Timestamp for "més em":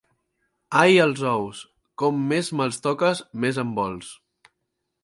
3.45-3.79